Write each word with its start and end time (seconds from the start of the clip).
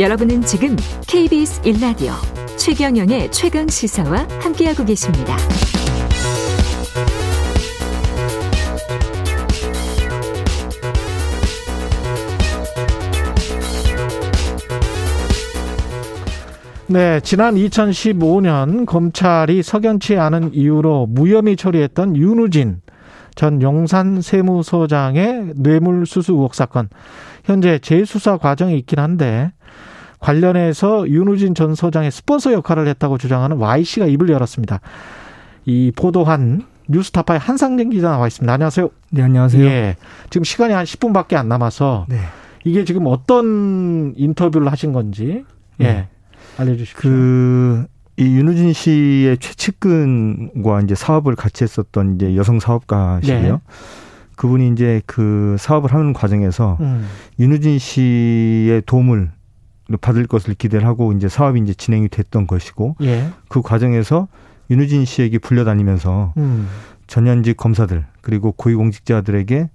여러분은 0.00 0.40
지금 0.42 0.74
KBS 1.06 1.60
1라디오 1.62 2.12
최경영의 2.56 3.30
최강 3.30 3.68
시사와 3.68 4.26
함께하고 4.40 4.86
계십니다. 4.86 5.36
네, 16.86 17.20
지난 17.20 17.54
2015년 17.54 18.86
검찰이 18.86 19.62
석연치 19.62 20.16
않은 20.16 20.54
이유로 20.54 21.06
무혐의 21.10 21.56
처리했던 21.56 22.16
윤우진 22.16 22.80
전 23.34 23.62
용산 23.62 24.20
세무서장의 24.20 25.52
뇌물수수 25.56 26.32
의혹 26.32 26.54
사건. 26.54 26.88
현재 27.44 27.78
재수사 27.78 28.36
과정이 28.36 28.78
있긴 28.78 28.98
한데 28.98 29.52
관련해서 30.20 31.08
윤우진 31.08 31.54
전 31.54 31.74
소장의 31.74 32.10
스폰서 32.10 32.52
역할을 32.52 32.86
했다고 32.88 33.18
주장하는 33.18 33.58
Y씨가 33.58 34.06
입을 34.06 34.28
열었습니다. 34.28 34.80
이 35.64 35.92
보도한 35.94 36.62
뉴스타파의 36.88 37.40
한상진 37.40 37.90
기자 37.90 38.10
나와 38.10 38.26
있습니다. 38.26 38.52
안녕하세요. 38.52 38.88
네, 39.10 39.22
안녕하세요. 39.22 39.64
예. 39.64 39.96
지금 40.30 40.44
시간이 40.44 40.72
한 40.72 40.84
10분밖에 40.84 41.34
안 41.34 41.48
남아서 41.48 42.06
네. 42.08 42.18
이게 42.64 42.84
지금 42.84 43.06
어떤 43.06 44.14
인터뷰를 44.16 44.70
하신 44.70 44.92
건지 44.92 45.44
예. 45.80 45.84
네. 45.84 46.08
알려 46.58 46.76
주십시오. 46.76 47.00
그, 47.00 47.86
이 48.16 48.24
윤우진 48.24 48.72
씨의 48.72 49.38
최측근과 49.38 50.82
이제 50.82 50.94
사업을 50.94 51.34
같이 51.34 51.64
했었던 51.64 52.16
이제 52.16 52.36
여성 52.36 52.60
사업가시고요. 52.60 53.52
네. 53.52 53.58
그분이 54.36 54.68
이제 54.70 55.00
그 55.06 55.56
사업을 55.58 55.92
하는 55.92 56.12
과정에서 56.12 56.76
음. 56.80 57.06
윤우진 57.38 57.78
씨의 57.78 58.82
도움을 58.86 59.30
받을 60.00 60.26
것을 60.26 60.54
기대를 60.54 60.86
하고 60.86 61.12
이제 61.12 61.28
사업이 61.28 61.60
이제 61.60 61.74
진행이 61.74 62.08
됐던 62.08 62.46
것이고 62.46 62.96
예. 63.02 63.30
그 63.48 63.62
과정에서 63.62 64.28
윤우진 64.70 65.04
씨에게 65.04 65.38
불려다니면서 65.38 66.32
음. 66.36 66.68
전현직 67.06 67.56
검사들 67.56 68.06
그리고 68.20 68.52
고위공직자들에게 68.52 69.68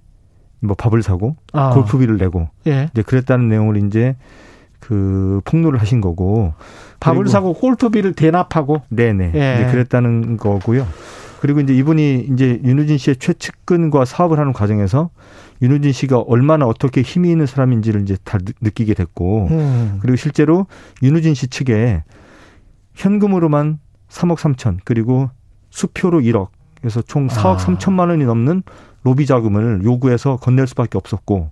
뭐 0.60 0.74
밥을 0.76 1.02
사고 1.02 1.36
아. 1.52 1.70
골프비를 1.70 2.16
내고 2.16 2.48
예. 2.66 2.88
이제 2.92 3.02
그랬다는 3.02 3.48
내용을 3.48 3.76
이제 3.86 4.16
그 4.80 5.40
폭로를 5.44 5.80
하신 5.80 6.00
거고 6.00 6.54
밥을 7.00 7.28
사고 7.28 7.52
골프비를 7.54 8.12
대납하고 8.14 8.82
네네 8.88 9.32
예. 9.34 9.54
이제 9.60 9.70
그랬다는 9.72 10.36
거고요. 10.36 10.86
그리고 11.40 11.60
이제 11.60 11.72
이분이 11.74 12.28
이제 12.32 12.60
윤우진 12.64 12.98
씨의 12.98 13.16
최측근과 13.16 14.04
사업을 14.04 14.38
하는 14.38 14.52
과정에서 14.52 15.10
윤우진 15.62 15.92
씨가 15.92 16.18
얼마나 16.20 16.66
어떻게 16.66 17.02
힘이 17.02 17.30
있는 17.30 17.46
사람인지를 17.46 18.02
이제 18.02 18.16
다 18.24 18.38
느- 18.38 18.52
느끼게 18.60 18.94
됐고 18.94 19.48
음. 19.50 19.98
그리고 20.00 20.16
실제로 20.16 20.66
윤우진 21.02 21.34
씨 21.34 21.46
측에 21.48 22.02
현금으로만 22.94 23.78
3억 24.08 24.36
3천 24.38 24.78
그리고 24.84 25.30
수표로 25.70 26.20
1억 26.20 26.48
그래서 26.80 27.02
총 27.02 27.28
4억 27.28 27.46
아. 27.46 27.56
3천만 27.56 28.08
원이 28.08 28.24
넘는 28.24 28.62
로비 29.04 29.26
자금을 29.26 29.82
요구해서 29.84 30.36
건넬 30.36 30.66
수밖에 30.66 30.98
없었고 30.98 31.50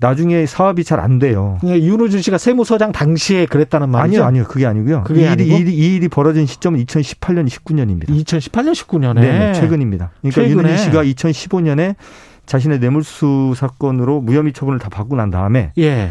나중에 0.00 0.46
사업이 0.46 0.84
잘 0.84 1.00
안 1.00 1.18
돼요. 1.18 1.58
그러니까 1.60 1.84
윤우준 1.86 2.22
씨가 2.22 2.38
세무서장 2.38 2.92
당시에 2.92 3.46
그랬다는 3.46 3.88
말이죠. 3.90 4.22
아니요, 4.22 4.26
아니요. 4.28 4.44
그게 4.48 4.66
아니고요. 4.66 5.02
그게 5.04 5.20
이 5.20 5.22
일이, 5.24 5.30
아니고? 5.32 5.56
이 5.56 5.60
일이, 5.60 5.72
이 5.74 5.94
일이 5.96 6.08
벌어진 6.08 6.46
시점은 6.46 6.84
2018년, 6.84 7.48
19년입니다. 7.48 8.08
2018년, 8.08 8.72
19년에 8.74 9.20
네, 9.20 9.52
최근입니다. 9.54 10.10
그러니까. 10.22 10.48
윤우진 10.48 10.76
씨가 10.76 11.04
2015년에 11.04 11.94
자신의 12.46 12.78
뇌물수 12.78 13.54
사건으로 13.56 14.20
무혐의 14.20 14.52
처분을 14.52 14.78
다 14.78 14.88
받고 14.88 15.16
난 15.16 15.30
다음에 15.30 15.72
예, 15.78 16.10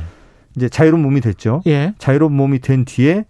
이제 0.56 0.70
자유로운 0.70 1.02
몸이 1.04 1.22
됐죠. 1.22 1.62
예, 1.68 1.94
자유로운 1.98 2.34
몸이 2.34 2.60
된 2.60 2.86
뒤에 2.86 3.26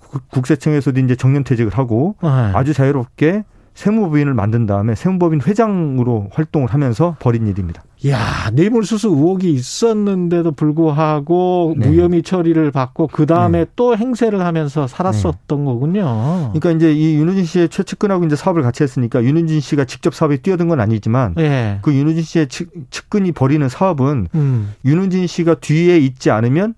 국- 0.00 0.28
국세청에서도 0.30 0.98
이제 1.00 1.14
정년 1.14 1.44
퇴직을 1.44 1.72
하고 1.78 2.16
어. 2.20 2.50
아주 2.54 2.72
자유롭게 2.74 3.44
세무법인을 3.80 4.34
만든 4.34 4.66
다음에 4.66 4.94
세무법인 4.94 5.40
회장으로 5.40 6.28
활동을 6.32 6.68
하면서 6.68 7.16
벌인 7.18 7.46
일입니다. 7.46 7.82
야 8.08 8.50
뇌물수수 8.52 9.08
의혹이 9.08 9.50
있었는데도 9.54 10.52
불구하고 10.52 11.74
네. 11.78 11.88
무혐의 11.88 12.22
처리를 12.22 12.72
받고 12.72 13.06
그 13.06 13.24
다음에 13.24 13.64
네. 13.64 13.70
또 13.76 13.96
행세를 13.96 14.44
하면서 14.44 14.86
살았었던 14.86 15.64
거군요. 15.64 16.52
그러니까 16.52 16.72
이제 16.72 16.92
이 16.92 17.14
윤우진 17.14 17.46
씨의 17.46 17.68
최측근하고 17.70 18.26
이제 18.26 18.36
사업을 18.36 18.60
같이 18.60 18.82
했으니까 18.82 19.24
윤우진 19.24 19.60
씨가 19.60 19.86
직접 19.86 20.14
사업에 20.14 20.36
뛰어든 20.36 20.68
건 20.68 20.78
아니지만 20.78 21.34
예, 21.38 21.78
그 21.80 21.94
윤우진 21.94 22.22
씨의 22.22 22.48
측, 22.48 22.70
측근이 22.90 23.32
벌이는 23.32 23.70
사업은 23.70 24.28
음, 24.34 24.74
윤우진 24.84 25.26
씨가 25.26 25.54
뒤에 25.54 25.96
있지 25.98 26.30
않으면 26.30 26.74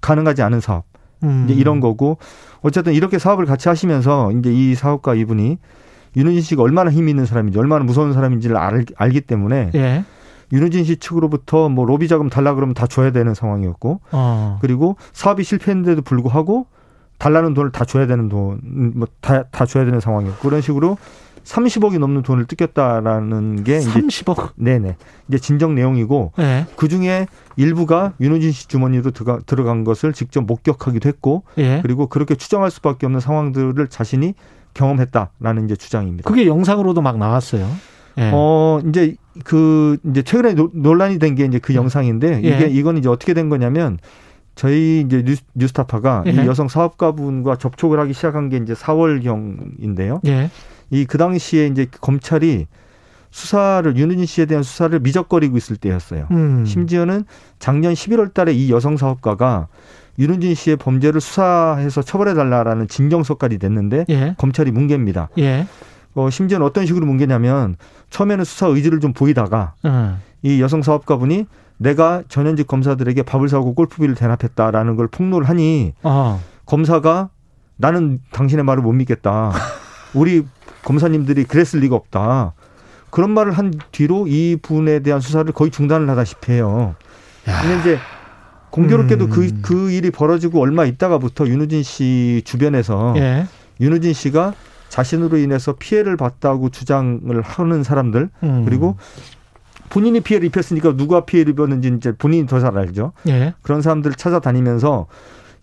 가능하지 0.00 0.42
않은 0.42 0.60
사업. 0.60 0.84
음. 1.24 1.46
이제 1.48 1.58
이런 1.58 1.80
거고 1.80 2.18
어쨌든 2.60 2.92
이렇게 2.92 3.18
사업을 3.18 3.46
같이 3.46 3.68
하시면서 3.68 4.30
이제 4.30 4.52
이 4.52 4.76
사업가 4.76 5.16
이분이 5.16 5.58
윤우진 6.16 6.42
씨가 6.42 6.62
얼마나 6.62 6.90
힘 6.90 7.08
있는 7.08 7.26
사람인지 7.26 7.58
얼마나 7.58 7.84
무서운 7.84 8.12
사람인지를 8.12 8.56
알, 8.56 8.84
알기 8.96 9.22
때문에 9.22 9.70
예, 9.74 10.04
윤우진 10.52 10.84
씨 10.84 10.96
측으로부터 10.96 11.68
뭐 11.68 11.84
로비 11.84 12.06
자금 12.08 12.28
달라 12.28 12.54
그러면 12.54 12.74
다 12.74 12.86
줘야 12.86 13.10
되는 13.10 13.34
상황이었고 13.34 14.00
어, 14.12 14.58
그리고 14.60 14.96
사업이 15.12 15.42
실패했는데도 15.44 16.02
불구하고 16.02 16.66
달라는 17.18 17.54
돈을 17.54 17.70
다 17.72 17.84
줘야 17.84 18.06
되는 18.06 18.28
돈, 18.28 18.60
뭐 18.94 19.06
다 19.20 19.44
다 19.50 19.66
줘야 19.66 19.84
되는 19.84 20.00
상황이었고 20.00 20.48
그런 20.48 20.60
식으로 20.60 20.98
30억이 21.44 21.98
넘는 21.98 22.22
돈을 22.22 22.46
뜯겼다라는 22.46 23.64
게 23.64 23.78
이제 23.78 23.90
30억. 23.90 24.52
네네 24.56 24.96
이제 25.28 25.38
진정 25.38 25.74
내용이고 25.74 26.32
예, 26.38 26.66
그 26.76 26.88
중에 26.88 27.26
일부가 27.56 28.14
윤우진 28.20 28.50
씨 28.52 28.66
주머니로 28.68 29.10
들어가, 29.10 29.38
들어간 29.46 29.84
것을 29.84 30.12
직접 30.12 30.42
목격하기도 30.44 31.08
했고 31.08 31.44
예. 31.58 31.80
그리고 31.82 32.06
그렇게 32.06 32.34
추정할 32.34 32.70
수밖에 32.70 33.06
없는 33.06 33.20
상황들을 33.20 33.86
자신이 33.88 34.34
경험했다라는 34.74 35.64
이제 35.64 35.76
주장입니다. 35.76 36.28
그게 36.28 36.46
영상으로도 36.46 37.00
막 37.00 37.16
나왔어요. 37.18 37.68
예. 38.18 38.30
어 38.32 38.80
이제 38.88 39.14
그 39.44 39.96
이제 40.06 40.22
최근에 40.22 40.54
노- 40.54 40.70
논란이 40.72 41.18
된 41.18 41.34
게 41.34 41.44
이제 41.44 41.58
그 41.58 41.74
영상인데 41.74 42.42
예. 42.44 42.48
이게 42.48 42.66
이건 42.66 42.96
이제 42.98 43.08
어떻게 43.08 43.34
된 43.34 43.48
거냐면 43.48 43.98
저희 44.54 45.00
이제 45.04 45.22
뉴스, 45.24 45.42
뉴스타파가 45.54 46.22
예. 46.26 46.30
이 46.30 46.36
여성 46.46 46.68
사업가분과 46.68 47.56
접촉을 47.56 47.98
하기 48.00 48.12
시작한 48.12 48.48
게 48.50 48.56
이제 48.58 48.72
4월경인데요. 48.74 50.20
예, 50.26 50.50
이그 50.90 51.18
당시에 51.18 51.66
이제 51.66 51.86
검찰이 52.00 52.66
수사를 53.30 53.96
윤은진 53.96 54.26
씨에 54.26 54.46
대한 54.46 54.62
수사를 54.62 54.96
미적거리고 55.00 55.56
있을 55.56 55.76
때였어요. 55.76 56.28
음. 56.30 56.64
심지어는 56.64 57.24
작년 57.58 57.92
11월 57.94 58.32
달에 58.32 58.52
이 58.52 58.70
여성 58.70 58.96
사업가가 58.96 59.66
윤은진 60.18 60.54
씨의 60.54 60.76
범죄를 60.76 61.20
수사해서 61.20 62.02
처벌해 62.02 62.34
달라라는 62.34 62.88
진정서까지 62.88 63.58
냈는데 63.60 64.04
예, 64.08 64.34
검찰이 64.38 64.70
뭉갭니다. 64.70 65.28
예, 65.38 65.66
어, 66.14 66.30
심지어는 66.30 66.64
어떤 66.66 66.86
식으로 66.86 67.06
뭉개냐면 67.06 67.76
처음에는 68.10 68.44
수사 68.44 68.66
의지를 68.66 69.00
좀 69.00 69.12
보이다가 69.12 69.74
어, 69.82 70.18
이 70.42 70.60
여성 70.60 70.82
사업가분이 70.82 71.46
내가 71.76 72.22
전현직 72.28 72.66
검사들에게 72.66 73.22
밥을 73.24 73.48
사고 73.48 73.74
골프비를 73.74 74.14
대납했다라는 74.14 74.96
걸 74.96 75.08
폭로를 75.08 75.48
하니 75.48 75.92
어, 76.02 76.40
검사가 76.66 77.30
나는 77.76 78.20
당신의 78.32 78.64
말을 78.64 78.82
못 78.82 78.92
믿겠다. 78.92 79.52
우리 80.14 80.46
검사님들이 80.84 81.44
그랬을 81.44 81.80
리가 81.80 81.96
없다. 81.96 82.52
그런 83.10 83.30
말을 83.30 83.52
한 83.52 83.72
뒤로 83.92 84.26
이 84.28 84.56
분에 84.60 85.00
대한 85.00 85.20
수사를 85.20 85.50
거의 85.52 85.70
중단을 85.70 86.08
하다시피 86.10 86.52
해요. 86.52 86.94
근데 87.44 87.80
이제 87.80 87.98
공교롭게도 88.74 89.26
음. 89.26 89.30
그, 89.30 89.48
그 89.62 89.90
일이 89.92 90.10
벌어지고 90.10 90.60
얼마 90.60 90.84
있다가부터 90.84 91.46
윤우진 91.46 91.82
씨 91.84 92.42
주변에서 92.44 93.14
예, 93.16 93.46
윤우진 93.80 94.12
씨가 94.12 94.52
자신으로 94.88 95.38
인해서 95.38 95.74
피해를 95.78 96.16
봤다고 96.16 96.70
주장을 96.70 97.40
하는 97.42 97.82
사람들 97.84 98.30
음. 98.42 98.64
그리고 98.64 98.96
본인이 99.90 100.20
피해를 100.20 100.46
입혔으니까 100.48 100.96
누가 100.96 101.24
피해를 101.24 101.52
입었는지 101.52 101.92
이제 101.96 102.12
본인이 102.12 102.46
더 102.48 102.58
잘 102.58 102.76
알죠. 102.76 103.12
예, 103.28 103.54
그런 103.62 103.80
사람들을 103.80 104.16
찾아다니면서 104.16 105.06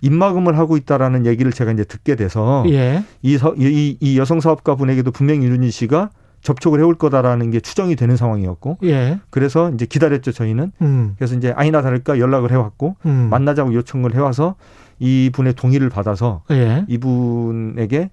입막음을 0.01 0.57
하고 0.57 0.77
있다라는 0.77 1.25
얘기를 1.25 1.51
제가 1.51 1.71
이제 1.73 1.83
듣게 1.83 2.15
돼서 2.15 2.63
예, 2.69 3.03
이, 3.21 3.37
서- 3.37 3.53
이, 3.57 3.97
이 3.99 4.17
여성 4.17 4.39
사업가 4.39 4.75
분에게도 4.75 5.11
분명히 5.11 5.45
윤우진 5.45 5.69
씨가 5.69 6.09
접촉을 6.41 6.79
해올 6.79 6.95
거다라는 6.95 7.51
게 7.51 7.59
추정이 7.59 7.95
되는 7.95 8.15
상황이었고 8.17 8.77
예, 8.83 9.19
그래서 9.29 9.71
이제 9.71 9.85
기다렸죠 9.85 10.31
저희는 10.31 10.71
음, 10.81 11.13
그래서 11.17 11.35
이제 11.35 11.53
아니나 11.55 11.81
다를까 11.81 12.19
연락을 12.19 12.51
해왔고 12.51 12.95
음. 13.05 13.27
만나자고 13.29 13.73
요청을 13.73 14.15
해와서 14.15 14.55
이 14.99 15.29
분의 15.33 15.53
동의를 15.53 15.89
받아서 15.89 16.43
예, 16.51 16.85
이분에게 16.88 18.09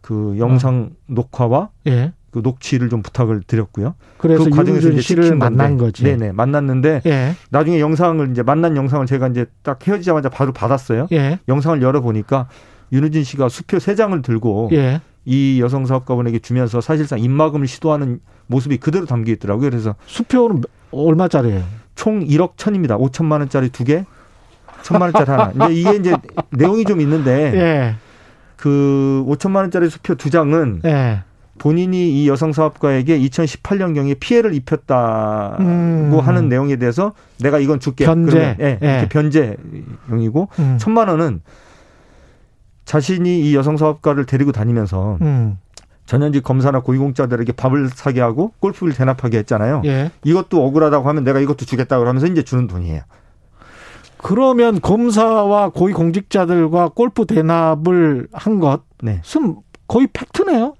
그 0.00 0.36
영상 0.38 0.90
녹화와 1.06 1.70
예. 1.88 2.12
그 2.30 2.40
녹취를 2.42 2.90
좀 2.90 3.02
부탁을 3.02 3.42
드렸고요. 3.46 3.94
그래서 4.18 4.44
그 4.44 4.50
과정에서 4.50 4.90
이제 4.90 5.00
씨를. 5.00 5.36
만난 5.36 5.78
거지. 5.78 6.04
네네 6.04 6.32
만났는데 6.32 7.00
예, 7.06 7.34
나중에 7.50 7.80
영상을 7.80 8.30
이제 8.30 8.42
만난 8.42 8.76
영상을 8.76 9.06
제가 9.06 9.28
이제 9.28 9.46
딱 9.62 9.84
헤어지자마자 9.86 10.28
바로 10.28 10.52
받았어요. 10.52 11.08
예, 11.12 11.38
영상을 11.48 11.80
열어 11.80 12.02
보니까 12.02 12.48
윤우진 12.92 13.24
씨가 13.24 13.48
수표 13.48 13.78
세 13.78 13.94
장을 13.94 14.20
들고 14.20 14.68
예. 14.72 15.00
이 15.26 15.60
여성 15.60 15.84
사업가분에게 15.84 16.38
주면서 16.38 16.80
사실상 16.80 17.18
입막음을 17.18 17.66
시도하는 17.66 18.20
모습이 18.46 18.78
그대로 18.78 19.06
담겨 19.06 19.32
있더라고요. 19.32 19.68
그래서 19.68 19.96
수표는 20.06 20.62
얼마짜리예요? 20.92 21.62
총 21.96 22.24
1억 22.24 22.52
천입니다. 22.56 22.96
5천만 22.96 23.40
원짜리 23.40 23.68
두 23.68 23.84
개, 23.84 24.04
천만 24.82 25.12
원짜리 25.12 25.28
하나. 25.28 25.52
이제 25.68 25.74
이게 25.80 25.96
이제 25.96 26.16
내용이 26.50 26.84
좀 26.84 27.00
있는데 27.00 27.52
예. 27.54 27.94
그 28.56 29.24
5천만 29.26 29.56
원짜리 29.56 29.90
수표 29.90 30.14
두 30.14 30.30
장은 30.30 30.82
예. 30.84 31.22
본인이 31.58 32.22
이 32.22 32.28
여성 32.28 32.52
사업가에게 32.52 33.18
2018년경에 33.18 34.16
피해를 34.20 34.54
입혔다고 34.54 35.62
음. 35.64 36.20
하는 36.22 36.48
내용에 36.48 36.76
대해서 36.76 37.14
내가 37.40 37.58
이건 37.58 37.80
줄게. 37.80 38.04
변제. 38.04 38.56
예, 38.60 38.78
예. 38.82 38.86
이렇게 38.98 39.08
변제용이고 39.08 40.48
음. 40.58 40.76
천만 40.78 41.08
원은 41.08 41.40
자신이 42.86 43.40
이 43.42 43.54
여성 43.54 43.76
사업가를 43.76 44.24
데리고 44.24 44.52
다니면서 44.52 45.18
음. 45.20 45.58
전현직 46.06 46.42
검사나 46.44 46.80
고위공자들에게 46.80 47.52
밥을 47.52 47.90
사게 47.90 48.20
하고 48.20 48.52
골프를 48.60 48.94
대납하게 48.94 49.38
했잖아요. 49.38 49.82
예. 49.84 50.10
이것도 50.24 50.64
억울하다고 50.64 51.08
하면 51.08 51.24
내가 51.24 51.40
이것도 51.40 51.66
주겠다 51.66 51.98
그러면서 51.98 52.26
이제 52.28 52.42
주는 52.42 52.66
돈이에요. 52.68 53.02
그러면 54.18 54.80
검사와 54.80 55.70
고위공직자들과 55.70 56.90
골프 56.90 57.26
대납을 57.26 58.28
한 58.32 58.60
것은 58.60 58.80
네. 59.02 59.20
거의 59.88 60.06
팩트네요. 60.12 60.74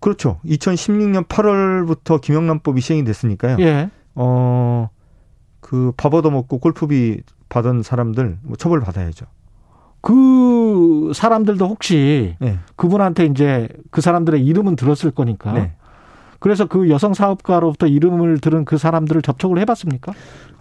그렇죠. 0.00 0.38
2016년 0.44 1.26
8월부터 1.26 2.20
김영란법이 2.20 2.80
시행이 2.80 3.04
됐으니까요. 3.04 3.56
예. 3.60 3.90
어, 4.14 4.90
그 5.60 5.92
밥 5.96 6.14
얻어먹고 6.14 6.58
골프비 6.58 7.22
받은 7.48 7.82
사람들 7.82 8.38
뭐 8.42 8.56
처벌 8.56 8.80
받아야죠. 8.80 9.26
그 10.00 11.12
사람들도 11.14 11.66
혹시 11.66 12.34
네. 12.38 12.58
그분한테 12.76 13.26
이제 13.26 13.68
그 13.90 14.00
사람들의 14.00 14.44
이름은 14.44 14.76
들었을 14.76 15.10
거니까. 15.10 15.52
네. 15.52 15.72
그래서 16.38 16.66
그 16.66 16.88
여성 16.88 17.14
사업가로부터 17.14 17.86
이름을 17.86 18.38
들은 18.38 18.64
그 18.64 18.78
사람들을 18.78 19.22
접촉을 19.22 19.58
해봤습니까? 19.58 20.12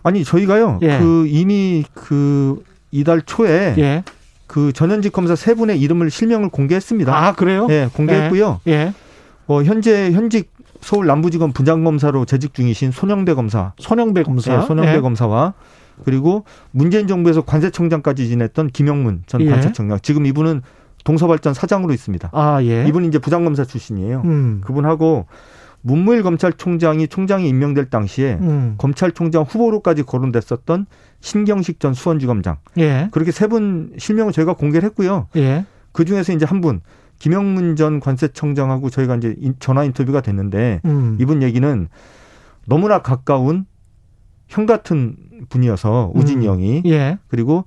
아니 0.03 0.23
저희가요. 0.23 0.79
예. 0.81 0.97
그 0.99 1.27
이미 1.27 1.83
그 1.93 2.63
이달 2.91 3.21
초에 3.21 3.75
예. 3.77 4.03
그 4.47 4.71
전현직 4.73 5.11
검사 5.11 5.35
세 5.35 5.53
분의 5.53 5.79
이름을 5.81 6.09
실명을 6.09 6.49
공개했습니다. 6.49 7.15
아 7.15 7.33
그래요? 7.33 7.67
예, 7.69 7.89
공개했고요. 7.93 8.61
예. 8.67 8.71
예. 8.71 8.93
어, 9.47 9.61
현재 9.63 10.11
현직 10.11 10.51
서울 10.81 11.05
남부지검 11.07 11.53
분장검사로 11.53 12.25
재직 12.25 12.53
중이신 12.53 12.91
손영배 12.91 13.33
검사. 13.33 13.73
손영배 13.77 14.23
검사. 14.23 14.59
네, 14.59 14.65
손영배 14.65 14.95
예. 14.95 15.01
검사와 15.01 15.53
그리고 16.03 16.43
문재인 16.71 17.07
정부에서 17.07 17.41
관세청장까지 17.41 18.27
지냈던 18.27 18.67
김영문 18.67 19.23
전 19.27 19.41
예. 19.41 19.49
관세청장. 19.49 19.99
지금 20.01 20.25
이분은 20.25 20.61
동서발전 21.03 21.53
사장으로 21.53 21.93
있습니다. 21.93 22.29
아, 22.33 22.61
예. 22.63 22.85
이분이 22.87 23.07
이제 23.07 23.17
부장검사 23.19 23.63
출신이에요. 23.65 24.21
음. 24.25 24.61
그분하고 24.63 25.25
문무일 25.81 26.23
검찰총장이 26.23 27.07
총장이 27.07 27.47
임명될 27.47 27.89
당시에 27.89 28.37
음. 28.41 28.75
검찰총장 28.77 29.43
후보로까지 29.43 30.03
거론됐었던 30.03 30.85
신경식 31.21 31.79
전 31.79 31.93
수원지검장. 31.93 32.57
예. 32.77 33.07
그렇게 33.11 33.31
세 33.31 33.47
분 33.47 33.93
실명을 33.97 34.33
저희가 34.33 34.53
공개를 34.53 34.85
했고요. 34.89 35.27
예. 35.37 35.65
그 35.93 36.03
중에서 36.03 36.33
이제 36.33 36.45
한 36.45 36.61
분, 36.61 36.81
김영문 37.19 37.75
전 37.75 37.99
관세청장하고 37.99 38.89
저희가 38.89 39.15
이제 39.15 39.35
전화 39.59 39.83
인터뷰가 39.83 40.21
됐는데 40.21 40.81
음. 40.85 41.17
이분 41.19 41.41
얘기는 41.41 41.87
너무나 42.65 43.01
가까운 43.01 43.65
형 44.47 44.65
같은 44.65 45.15
분이어서 45.49 46.11
우진이 46.15 46.47
음. 46.47 46.51
형이 46.51 46.83
예. 46.85 47.17
그리고 47.27 47.65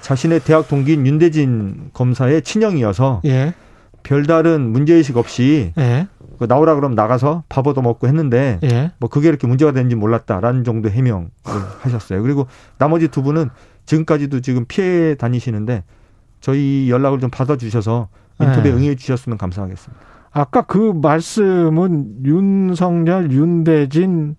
자신의 0.00 0.40
대학 0.40 0.68
동기인 0.68 1.06
윤대진 1.06 1.90
검사의 1.92 2.42
친형이어서 2.42 3.22
예. 3.26 3.54
별다른 4.02 4.70
문제의식 4.70 5.16
없이 5.16 5.72
예. 5.78 6.08
그 6.38 6.44
나오라 6.44 6.74
그러면 6.74 6.94
나가서 6.94 7.44
밥 7.48 7.66
얻어 7.66 7.82
먹고 7.82 8.06
했는데 8.06 8.58
예. 8.62 8.92
뭐 8.98 9.10
그게 9.10 9.28
이렇게 9.28 9.46
문제가 9.46 9.72
되는지 9.72 9.94
몰랐다라는 9.96 10.64
정도 10.64 10.88
해명을 10.88 11.28
하셨어요. 11.80 12.22
그리고 12.22 12.46
나머지 12.78 13.08
두 13.08 13.22
분은 13.22 13.50
지금까지도 13.84 14.40
지금 14.40 14.64
피해 14.66 15.14
다니시는데 15.16 15.84
저희 16.40 16.88
연락을 16.88 17.20
좀 17.20 17.28
받아주셔서 17.30 18.08
인터뷰에 18.40 18.72
예. 18.72 18.74
응해 18.74 18.94
주셨으면 18.94 19.36
감사하겠습니다. 19.36 20.02
아까 20.32 20.62
그 20.62 20.92
말씀은 20.94 22.24
윤석열, 22.24 23.32
윤대진 23.32 24.36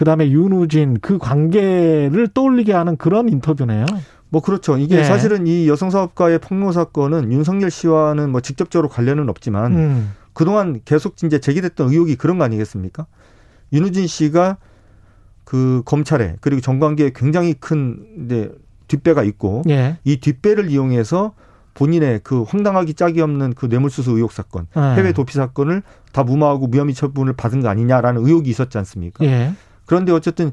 그다음에 0.00 0.30
윤우진 0.30 1.00
그 1.02 1.18
관계를 1.18 2.28
떠올리게 2.32 2.72
하는 2.72 2.96
그런 2.96 3.28
인터뷰네요. 3.28 3.84
뭐 4.30 4.40
그렇죠. 4.40 4.78
이게 4.78 4.96
네. 4.96 5.04
사실은 5.04 5.46
이 5.46 5.68
여성 5.68 5.90
사업가의 5.90 6.38
폭로 6.38 6.72
사건은 6.72 7.30
윤석열 7.30 7.70
씨와는 7.70 8.30
뭐 8.30 8.40
직접적으로 8.40 8.88
관련은 8.88 9.28
없지만 9.28 9.74
음. 9.74 10.12
그동안 10.32 10.80
계속 10.86 11.22
이제 11.22 11.38
제기됐던 11.38 11.90
의혹이 11.90 12.16
그런 12.16 12.38
거 12.38 12.44
아니겠습니까? 12.44 13.04
윤우진 13.74 14.06
씨가 14.06 14.56
그 15.44 15.82
검찰에 15.84 16.36
그리고 16.40 16.62
정관계에 16.62 17.10
굉장히 17.14 17.52
큰 17.52 18.24
이제 18.24 18.50
뒷배가 18.88 19.22
있고 19.24 19.64
예. 19.68 19.98
이 20.04 20.16
뒷배를 20.16 20.70
이용해서 20.70 21.34
본인의 21.74 22.20
그 22.24 22.44
황당하기 22.44 22.94
짝이 22.94 23.20
없는 23.20 23.52
그 23.52 23.66
뇌물수수 23.66 24.12
의혹 24.12 24.32
사건, 24.32 24.66
예. 24.78 24.80
해외 24.80 25.12
도피 25.12 25.34
사건을 25.34 25.82
다 26.12 26.24
무마하고 26.24 26.68
무혐의 26.68 26.94
처분을 26.94 27.34
받은 27.34 27.60
거 27.60 27.68
아니냐라는 27.68 28.24
의혹이 28.24 28.48
있었지 28.48 28.78
않습니까? 28.78 29.26
예. 29.26 29.52
그런데 29.90 30.12
어쨌든 30.12 30.52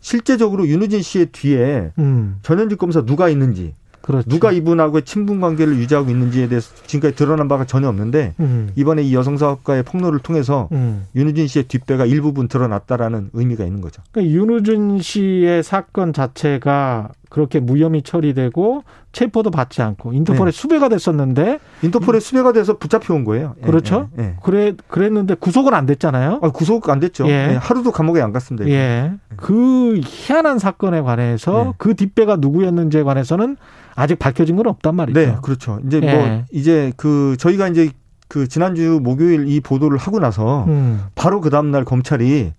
실제적으로 0.00 0.66
윤우진 0.66 1.02
씨의 1.02 1.26
뒤에 1.26 1.92
음. 1.98 2.38
전현직 2.40 2.78
검사 2.78 3.04
누가 3.04 3.28
있는지 3.28 3.74
그렇죠. 4.00 4.28
누가 4.28 4.52
이분하고의 4.52 5.02
친분 5.02 5.40
관계를 5.40 5.76
유지하고 5.76 6.10
있는지에 6.10 6.48
대해서 6.48 6.74
지금까지 6.86 7.16
드러난 7.16 7.48
바가 7.48 7.64
전혀 7.66 7.88
없는데 7.88 8.34
음. 8.40 8.70
이번에 8.74 9.02
이 9.02 9.14
여성 9.14 9.36
사업가의 9.36 9.82
폭로를 9.82 10.20
통해서 10.20 10.68
음. 10.72 11.06
윤우진 11.14 11.46
씨의 11.46 11.64
뒷배가 11.64 12.06
일부분 12.06 12.48
드러났다라는 12.48 13.30
의미가 13.32 13.64
있는 13.64 13.80
거죠. 13.80 14.02
그러니까 14.12 14.34
윤우진 14.34 15.00
씨의 15.00 15.62
사건 15.62 16.12
자체가 16.12 17.10
그렇게 17.28 17.60
무혐의 17.60 18.02
처리되고 18.02 18.84
체포도 19.12 19.50
받지 19.50 19.82
않고 19.82 20.12
인터폴에 20.12 20.50
네. 20.50 20.56
수배가 20.56 20.88
됐었는데 20.88 21.58
인터폴에 21.82 22.20
수배가 22.20 22.52
돼서 22.52 22.78
붙잡혀 22.78 23.14
온 23.14 23.24
거예요. 23.24 23.54
예, 23.60 23.66
그렇죠. 23.66 24.08
예, 24.18 24.22
예. 24.22 24.34
그래 24.42 24.72
그랬는데 24.88 25.34
구속은 25.34 25.74
안 25.74 25.86
됐잖아요. 25.86 26.40
아, 26.42 26.50
구속 26.50 26.88
안 26.88 27.00
됐죠. 27.00 27.26
예. 27.28 27.50
예 27.50 27.56
하루도 27.56 27.92
감옥에 27.92 28.22
안 28.22 28.32
갔습니다. 28.32 28.66
예. 28.68 28.72
예. 28.72 29.12
그 29.36 30.00
희한한 30.02 30.58
사건에 30.58 31.02
관해서 31.02 31.64
네. 31.64 31.72
그 31.76 31.94
뒷배가 31.94 32.36
누구였는지에 32.36 33.02
관해서는 33.02 33.56
아직 33.98 34.16
밝혀진 34.16 34.54
건 34.54 34.68
없단 34.68 34.94
말이죠. 34.94 35.18
네, 35.18 35.36
그렇죠. 35.42 35.80
이제 35.84 36.00
뭐 36.00 36.44
이제 36.52 36.92
그 36.96 37.36
저희가 37.36 37.66
이제 37.66 37.90
그 38.28 38.46
지난주 38.46 39.00
목요일 39.02 39.48
이 39.48 39.60
보도를 39.60 39.98
하고 39.98 40.20
나서 40.20 40.66
음. 40.68 41.02
바로 41.16 41.40
그 41.40 41.50
다음 41.50 41.72
날 41.72 41.84
검찰이 41.84 42.52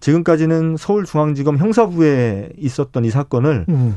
지금까지는 0.00 0.76
서울중앙지검 0.78 1.58
형사부에 1.58 2.50
있었던 2.56 3.04
이 3.04 3.10
사건을 3.10 3.66
음. 3.68 3.94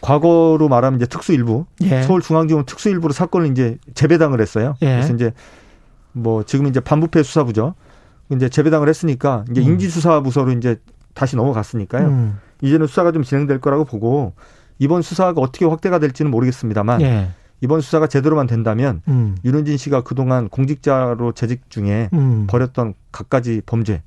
과거로 0.00 0.68
말하면 0.70 0.98
이제 0.98 1.06
특수일부 1.06 1.66
예. 1.82 2.02
서울중앙지검 2.02 2.64
특수일부로 2.64 3.12
사건을 3.12 3.50
이제 3.50 3.76
재배당을 3.92 4.40
했어요. 4.40 4.74
예. 4.80 4.86
그래서 4.86 5.12
이제 5.12 5.32
뭐 6.12 6.44
지금 6.44 6.66
이제 6.66 6.80
반부패 6.80 7.22
수사부죠. 7.22 7.74
이제 8.30 8.48
재배당을 8.48 8.88
했으니까 8.88 9.44
이제 9.50 9.60
음. 9.60 9.72
인지수사부서로 9.72 10.52
이제 10.52 10.76
다시 11.12 11.36
넘어갔으니까요. 11.36 12.06
음. 12.06 12.38
이제는 12.62 12.86
수사가 12.86 13.12
좀 13.12 13.22
진행될 13.22 13.60
거라고 13.60 13.84
보고 13.84 14.32
이번 14.82 15.00
수사가 15.00 15.40
어떻게 15.40 15.64
확대가 15.64 16.00
될지는 16.00 16.32
모르겠습니다만 16.32 17.00
예. 17.02 17.28
이번 17.60 17.80
수사가 17.80 18.08
제대로만 18.08 18.48
된다면 18.48 19.00
음. 19.06 19.36
윤은진 19.44 19.76
씨가 19.76 20.02
그동안 20.02 20.48
공직자로 20.48 21.30
재직 21.32 21.70
중에 21.70 22.10
음. 22.12 22.48
벌였던 22.48 22.94
갖가지 23.12 23.62
범죄 23.64 24.02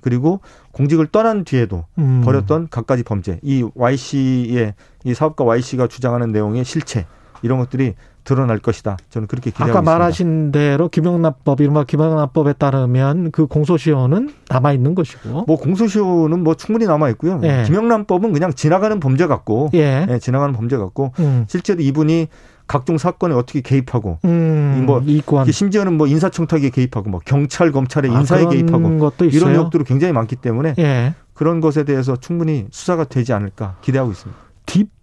그리고 0.00 0.40
공직을 0.72 1.06
떠난 1.06 1.44
뒤에도 1.44 1.84
음. 1.98 2.22
벌였던 2.24 2.68
갖가지 2.70 3.04
범죄, 3.04 3.38
이 3.42 3.68
Y 3.74 3.96
씨의 3.96 4.74
이 5.04 5.14
사업가 5.14 5.44
Y 5.44 5.62
씨가 5.62 5.86
주장하는 5.86 6.32
내용의 6.32 6.64
실체 6.64 7.06
이런 7.42 7.58
것들이 7.60 7.94
드러날 8.26 8.58
것이다. 8.58 8.98
저는 9.08 9.28
그렇게 9.28 9.50
기대하고 9.50 9.70
아까 9.70 9.80
있습니다. 9.80 9.92
말하신 9.92 10.52
대로 10.52 10.88
김영란법 10.88 11.60
이른바 11.60 11.84
김영란법에 11.84 12.54
따르면 12.54 13.30
그 13.30 13.46
공소시효는 13.46 14.30
남아 14.50 14.72
있는 14.72 14.94
것이고. 14.94 15.44
뭐 15.46 15.56
공소시효는 15.56 16.42
뭐 16.42 16.54
충분히 16.54 16.86
남아 16.86 17.08
있고요. 17.10 17.40
예. 17.44 17.62
김영란법은 17.66 18.32
그냥 18.32 18.52
지나가는 18.52 19.00
범죄 19.00 19.26
같고, 19.26 19.70
예. 19.74 20.06
예 20.10 20.18
지나가는 20.18 20.52
범죄 20.54 20.76
같고, 20.76 21.12
음. 21.20 21.46
실제로 21.48 21.80
이분이 21.80 22.26
각종 22.66 22.98
사건에 22.98 23.32
어떻게 23.34 23.60
개입하고 23.60 24.18
음, 24.24 24.82
뭐 24.86 25.00
이권. 25.06 25.50
심지어는 25.50 25.96
뭐 25.96 26.08
인사청탁에 26.08 26.70
개입하고 26.70 27.08
뭐 27.10 27.20
경찰 27.24 27.70
검찰의 27.70 28.10
아, 28.10 28.18
인사에 28.18 28.46
개입하고 28.46 29.12
이런 29.30 29.52
의혹들이 29.52 29.84
굉장히 29.84 30.12
많기 30.12 30.34
때문에 30.34 30.74
예. 30.78 31.14
그런 31.32 31.60
것에 31.60 31.84
대해서 31.84 32.16
충분히 32.16 32.66
수사가 32.72 33.04
되지 33.04 33.32
않을까 33.32 33.76
기대하고 33.82 34.10
있습니다. 34.10 34.36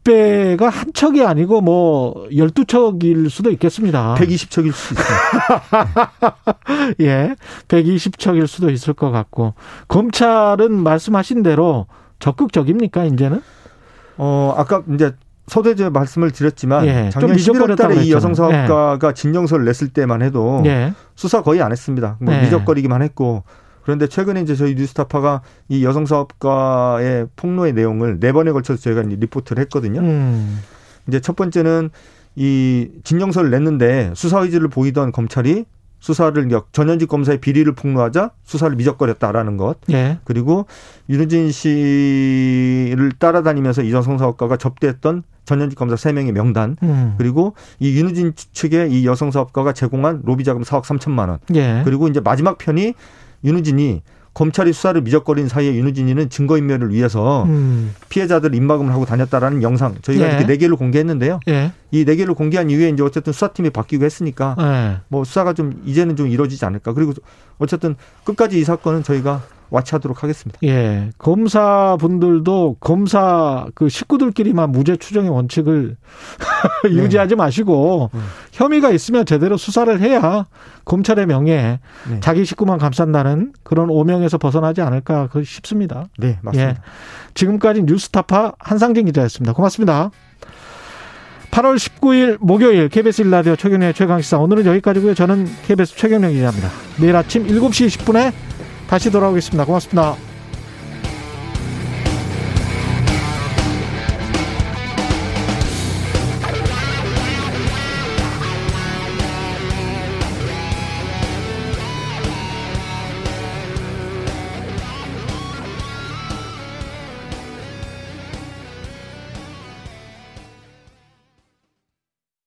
뒷배가 0.04 0.70
한 0.70 0.94
척이 0.94 1.26
아니고 1.26 1.62
뭐 1.62 2.28
12척일 2.30 3.30
수도 3.30 3.50
있겠습니다. 3.52 4.16
120척일 4.16 4.72
수도 4.72 5.02
있어요. 5.02 6.96
예. 7.02 7.36
120척일 7.68 8.48
수도 8.48 8.70
있을 8.70 8.94
것 8.94 9.12
같고. 9.12 9.54
검찰은 9.88 10.72
말씀하신 10.72 11.44
대로 11.44 11.88
적극적입니까, 12.20 13.06
이제는? 13.06 13.42
어, 14.18 14.54
아까 14.58 14.84
이제 14.94 15.14
서대제 15.48 15.90
말씀을 15.90 16.32
드렸지만 16.32 16.86
예, 16.86 17.10
작년 17.12 17.36
11월 17.36 17.76
달에 17.76 18.04
이 18.04 18.12
여성 18.14 18.34
사업가가 18.34 19.10
예. 19.10 19.14
진정서를 19.14 19.66
냈을 19.66 19.90
때만 19.90 20.22
해도 20.22 20.62
예. 20.66 20.94
수사 21.16 21.42
거의 21.42 21.62
안 21.62 21.72
했습니다. 21.72 22.18
뭐 22.22 22.34
예. 22.34 22.42
미적거리기만 22.44 23.02
했고 23.02 23.44
그런데 23.84 24.08
최근에 24.08 24.42
이제 24.42 24.56
저희 24.56 24.76
뉴스타파가 24.76 25.42
이 25.70 25.84
여성 25.84 26.06
사업가의 26.06 27.28
폭로의 27.36 27.74
내용을 27.74 28.20
네 28.20 28.32
번에 28.32 28.52
걸쳐서 28.52 28.82
저희가 28.82 29.02
리포트를 29.02 29.62
했거든요. 29.64 30.00
음. 30.00 30.60
이제 31.08 31.20
첫 31.20 31.36
번째는 31.36 31.90
이 32.36 32.90
진정서를 33.04 33.52
냈는데 33.52 34.12
수사 34.16 34.40
의지를 34.40 34.70
보이던 34.70 35.12
검찰이 35.12 35.66
수사를 36.00 36.50
전현직 36.74 37.08
검사의 37.08 37.40
비리를 37.40 37.72
폭로하자 37.74 38.32
수사를 38.44 38.76
미적거렸다라는 38.76 39.56
것. 39.56 39.78
예. 39.90 40.20
그리고 40.26 40.66
윤우진 41.10 41.50
씨를 41.52 43.14
따라다니면서 43.18 43.84
이정성 43.84 44.18
사업가가 44.18 44.58
접대했던 44.58 45.24
전현직 45.46 45.80
검사 45.80 45.96
3명의 45.96 46.34
명단. 46.34 46.76
음. 46.84 47.16
그리고 47.18 47.54
이 47.80 47.98
윤우진 47.98 48.34
측에 48.36 48.88
이 48.88 49.06
여성 49.06 49.32
사업가가 49.32 49.72
제공한 49.72 50.22
로비 50.26 50.44
자금 50.44 50.64
4억 50.64 50.84
3천만 50.84 51.30
원. 51.30 51.40
예. 51.56 51.84
그리고 51.86 52.10
이제 52.10 52.20
마지막 52.20 52.58
편이 52.58 52.96
윤우진이 53.44 54.02
검찰이 54.34 54.74
수사를 54.74 55.00
미적거린 55.02 55.48
사이에 55.48 55.76
윤우진이는 55.76 56.30
증거인멸을 56.30 56.92
위해서 56.92 57.44
음. 57.44 57.94
피해자들 58.10 58.56
입막음을 58.56 58.92
하고 58.92 59.06
다녔다라는 59.06 59.62
영상 59.62 59.96
저희가 60.02 60.26
예. 60.26 60.30
이렇게 60.30 60.48
네 60.48 60.58
개를 60.58 60.76
공개했는데요. 60.76 61.40
예. 61.50 61.72
이네 61.92 62.16
개를 62.16 62.34
공개한 62.34 62.72
이후에 62.72 62.90
이제 62.90 63.04
어쨌든 63.04 63.32
수사팀이 63.32 63.70
바뀌고 63.70 64.04
했으니까 64.04 64.56
예. 64.60 65.02
뭐 65.08 65.24
수사가 65.24 65.54
좀 65.54 65.82
이제는 65.86 66.16
좀 66.16 66.28
이루어지지 66.28 66.66
않을까. 66.66 66.94
그리고 66.94 67.14
어쨌든 67.60 67.96
끝까지 68.24 68.60
이 68.60 68.64
사건은 68.64 69.04
저희가 69.04 69.44
와치하도록 69.74 70.22
하겠습니다. 70.22 70.60
예. 70.64 71.10
검사분들도 71.18 72.78
검사 72.80 73.66
그 73.74 73.90
식구들끼리만 73.90 74.72
무죄 74.72 74.96
추정의 74.98 75.32
원칙을 75.32 75.98
유지하지 76.86 77.36
마시고 77.36 78.12
네. 78.14 78.20
혐의가 78.52 78.92
있으면 78.92 79.26
제대로 79.26 79.58
수사를 79.58 80.00
해야 80.00 80.46
검찰의 80.86 81.26
명예에 81.26 81.80
네. 82.10 82.20
자기 82.20 82.46
식구만 82.46 82.78
감싼다는 82.78 83.54
그런 83.64 83.90
오명에서 83.90 84.38
벗어나지 84.38 84.82
않을까 84.82 85.28
그 85.32 85.44
싶습니다. 85.44 86.06
네, 86.20 86.38
맞습니다. 86.44 86.72
예. 86.72 86.76
지금까지 87.34 87.84
뉴스타파 87.84 88.54
한상진 88.60 89.06
기자였습니다. 89.06 89.54
고맙습니다. 89.54 90.12
8월 91.50 91.78
19일 91.78 92.38
목요일 92.40 92.90
KBS 92.90 93.24
1라디오 93.24 93.58
최경련의 93.58 93.94
최강시사 93.94 94.40
오늘은 94.40 94.66
여기까지고요. 94.66 95.14
저는 95.14 95.48
KBS 95.68 95.96
최경련 95.96 96.32
기자입니다. 96.32 96.70
내일 97.00 97.16
아침 97.16 97.46
7시 97.48 97.88
20분에 97.88 98.34
다시 98.94 99.10
돌아오겠습니다. 99.10 99.66
고맙습니다. 99.66 100.33